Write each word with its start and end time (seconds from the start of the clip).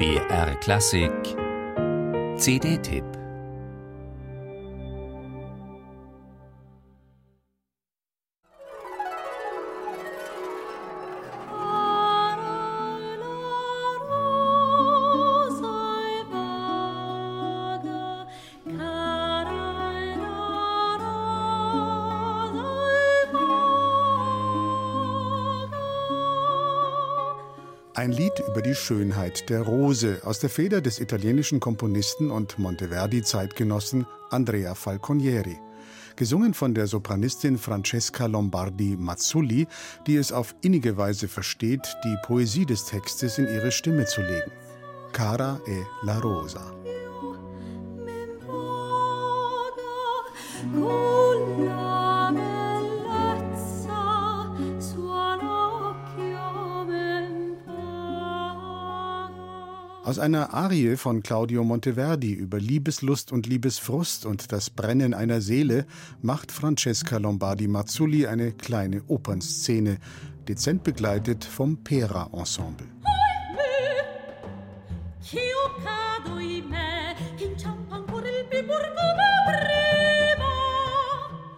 BR 0.00 0.54
Klassik. 0.62 1.36
CD-Tipp 2.38 3.19
Ein 28.00 28.12
Lied 28.12 28.42
über 28.48 28.62
die 28.62 28.74
Schönheit 28.74 29.50
der 29.50 29.60
Rose 29.60 30.22
aus 30.24 30.38
der 30.38 30.48
Feder 30.48 30.80
des 30.80 31.00
italienischen 31.00 31.60
Komponisten 31.60 32.30
und 32.30 32.58
Monteverdi-Zeitgenossen 32.58 34.06
Andrea 34.30 34.74
Falconieri. 34.74 35.58
Gesungen 36.16 36.54
von 36.54 36.72
der 36.72 36.86
Sopranistin 36.86 37.58
Francesca 37.58 38.24
Lombardi 38.24 38.96
Mazzulli, 38.98 39.66
die 40.06 40.16
es 40.16 40.32
auf 40.32 40.54
innige 40.62 40.96
Weise 40.96 41.28
versteht, 41.28 41.94
die 42.02 42.16
Poesie 42.22 42.64
des 42.64 42.86
Textes 42.86 43.36
in 43.36 43.46
ihre 43.46 43.70
Stimme 43.70 44.06
zu 44.06 44.22
legen. 44.22 44.50
Cara 45.12 45.60
e 45.66 45.82
la 46.02 46.20
Rosa. 46.20 46.72
Aus 60.10 60.18
einer 60.18 60.52
Arie 60.52 60.96
von 60.96 61.22
Claudio 61.22 61.62
Monteverdi 61.62 62.32
über 62.32 62.58
Liebeslust 62.58 63.30
und 63.30 63.46
Liebesfrust 63.46 64.26
und 64.26 64.50
das 64.50 64.68
Brennen 64.68 65.14
einer 65.14 65.40
Seele 65.40 65.86
macht 66.20 66.50
Francesca 66.50 67.18
Lombardi 67.18 67.68
Mazzulli 67.68 68.26
eine 68.26 68.50
kleine 68.50 69.04
Opernszene, 69.06 69.98
dezent 70.48 70.82
begleitet 70.82 71.44
vom 71.44 71.76
Pera 71.84 72.28
Ensemble. 72.32 72.88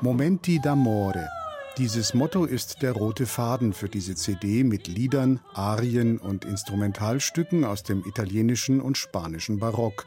Momenti 0.00 0.58
d'amore 0.58 1.37
dieses 1.78 2.12
Motto 2.12 2.44
ist 2.44 2.82
der 2.82 2.92
rote 2.92 3.24
Faden 3.24 3.72
für 3.72 3.88
diese 3.88 4.16
CD 4.16 4.64
mit 4.64 4.88
Liedern, 4.88 5.38
Arien 5.54 6.18
und 6.18 6.44
Instrumentalstücken 6.44 7.64
aus 7.64 7.84
dem 7.84 8.04
italienischen 8.04 8.80
und 8.80 8.98
spanischen 8.98 9.60
Barock. 9.60 10.06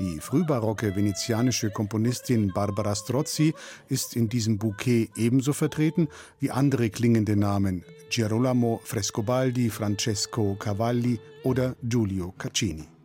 Die 0.00 0.18
frühbarocke 0.18 0.96
venezianische 0.96 1.70
Komponistin 1.70 2.52
Barbara 2.52 2.96
Strozzi 2.96 3.54
ist 3.88 4.16
in 4.16 4.28
diesem 4.28 4.58
Bouquet 4.58 5.10
ebenso 5.16 5.52
vertreten 5.52 6.08
wie 6.40 6.50
andere 6.50 6.90
klingende 6.90 7.36
Namen 7.36 7.84
Girolamo 8.10 8.80
Frescobaldi, 8.82 9.70
Francesco 9.70 10.56
Cavalli 10.58 11.20
oder 11.44 11.76
Giulio 11.82 12.34
Caccini. 12.36 12.95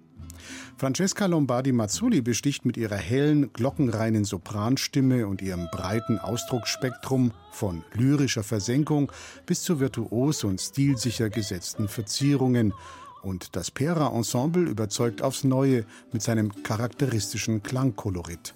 Francesca 0.78 1.26
Lombardi 1.26 1.72
Mazzulli 1.72 2.22
besticht 2.22 2.66
mit 2.66 2.78
ihrer 2.78 2.96
hellen, 2.96 3.54
glockenreinen 3.54 4.26
Sopranstimme 4.26 5.28
und 5.28 5.42
ihrem 5.42 5.68
breiten 5.72 6.20
Ausdrucksspektrum 6.20 7.32
von 7.52 7.84
lyrischer 7.94 8.44
Versenkung 8.44 9.12
bis 9.46 9.64
zu 9.64 9.80
virtuos 9.80 10.44
und 10.44 10.60
stilsicher 10.60 11.30
gesetzten 11.30 11.88
Verzierungen. 11.88 12.74
Und 13.22 13.56
das 13.56 13.70
Pera-Ensemble 13.70 14.64
überzeugt 14.64 15.22
aufs 15.22 15.44
Neue 15.44 15.86
mit 16.12 16.24
seinem 16.24 16.64
charakteristischen 16.64 17.62
Klangkolorit. 17.62 18.56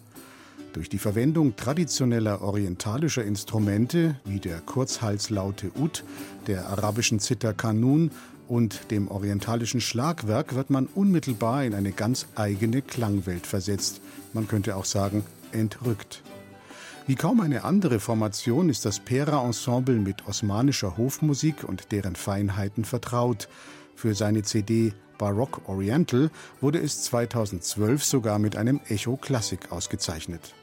Durch 0.75 0.89
die 0.89 0.97
Verwendung 0.97 1.55
traditioneller 1.55 2.41
orientalischer 2.41 3.23
Instrumente 3.23 4.19
wie 4.25 4.41
der 4.41 4.59
Kurzhalslaute 4.59 5.72
Ud, 5.79 6.03
der 6.47 6.67
arabischen 6.67 7.22
Zither 7.22 7.53
Kanun 7.53 8.11
und 8.50 8.91
dem 8.91 9.07
orientalischen 9.07 9.79
Schlagwerk 9.79 10.53
wird 10.53 10.69
man 10.69 10.88
unmittelbar 10.88 11.63
in 11.63 11.75
eine 11.75 11.94
ganz 11.94 12.27
eigene 12.35 12.81
Klangwelt 12.81 13.47
versetzt. 13.47 14.01
Man 14.33 14.50
könnte 14.50 14.75
auch 14.75 14.83
sagen, 14.83 15.23
entrückt. 15.53 16.23
Wie 17.07 17.16
kaum 17.16 17.39
eine 17.39 17.63
andere 17.63 18.01
Formation 18.01 18.67
ist 18.67 18.83
das 18.83 19.00
Pera-Ensemble 19.00 19.95
mit 19.95 20.27
osmanischer 20.27 20.97
Hofmusik 20.97 21.63
und 21.63 21.94
deren 21.94 22.17
Feinheiten 22.17 22.83
vertraut. 22.83 23.47
Für 23.95 24.13
seine 24.13 24.44
CD 24.44 24.91
Baroque 25.17 25.69
Oriental 25.69 26.31
wurde 26.59 26.79
es 26.79 27.03
2012 27.03 28.03
sogar 28.03 28.39
mit 28.39 28.57
einem 28.57 28.81
Echo 28.89 29.16
Klassik 29.16 29.71
ausgezeichnet. 29.71 30.53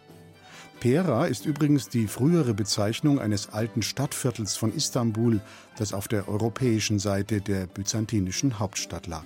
Pera 0.82 1.26
ist 1.26 1.46
übrigens 1.46 1.88
die 1.88 2.08
frühere 2.08 2.54
Bezeichnung 2.54 3.20
eines 3.20 3.50
alten 3.50 3.82
Stadtviertels 3.82 4.56
von 4.56 4.74
Istanbul, 4.74 5.40
das 5.78 5.92
auf 5.92 6.08
der 6.08 6.28
europäischen 6.28 6.98
Seite 6.98 7.40
der 7.40 7.68
byzantinischen 7.68 8.58
Hauptstadt 8.58 9.06
lag. 9.06 9.22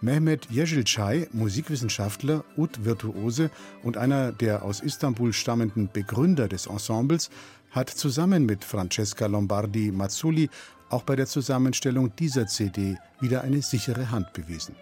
Mehmet 0.00 0.48
Yeşilçay, 0.50 1.28
Musikwissenschaftler, 1.30 2.42
Ud-Virtuose 2.56 3.48
und 3.84 3.96
einer 3.96 4.32
der 4.32 4.64
aus 4.64 4.80
Istanbul 4.80 5.32
stammenden 5.32 5.88
Begründer 5.92 6.48
des 6.48 6.66
Ensembles, 6.66 7.30
hat 7.70 7.90
zusammen 7.90 8.44
mit 8.44 8.64
Francesca 8.64 9.26
Lombardi 9.26 9.92
Mazzulli 9.92 10.50
auch 10.90 11.04
bei 11.04 11.14
der 11.14 11.26
Zusammenstellung 11.26 12.10
dieser 12.16 12.48
CD 12.48 12.98
wieder 13.20 13.42
eine 13.42 13.62
sichere 13.62 14.10
Hand 14.10 14.32
bewiesen. 14.32 14.74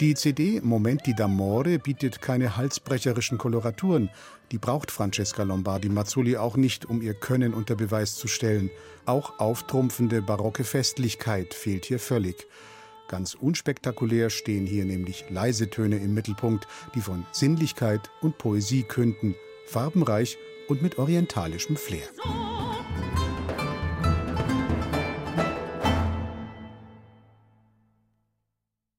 Die 0.00 0.14
CD 0.14 0.60
Momenti 0.60 1.12
d'Amore 1.12 1.78
bietet 1.78 2.20
keine 2.20 2.56
halsbrecherischen 2.56 3.38
Koloraturen. 3.38 4.10
Die 4.50 4.58
braucht 4.58 4.90
Francesca 4.90 5.44
Lombardi 5.44 5.88
Mazzulli 5.88 6.36
auch 6.36 6.56
nicht, 6.56 6.84
um 6.84 7.00
ihr 7.00 7.14
Können 7.14 7.54
unter 7.54 7.76
Beweis 7.76 8.16
zu 8.16 8.26
stellen. 8.26 8.70
Auch 9.06 9.38
auftrumpfende 9.38 10.20
barocke 10.20 10.64
Festlichkeit 10.64 11.54
fehlt 11.54 11.84
hier 11.84 12.00
völlig. 12.00 12.48
Ganz 13.06 13.34
unspektakulär 13.34 14.30
stehen 14.30 14.66
hier 14.66 14.84
nämlich 14.84 15.26
leise 15.30 15.70
Töne 15.70 15.96
im 15.96 16.12
Mittelpunkt, 16.12 16.66
die 16.96 17.00
von 17.00 17.24
Sinnlichkeit 17.30 18.10
und 18.20 18.36
Poesie 18.36 18.82
künden, 18.82 19.36
farbenreich 19.66 20.38
und 20.66 20.82
mit 20.82 20.98
orientalischem 20.98 21.76
Flair. 21.76 22.08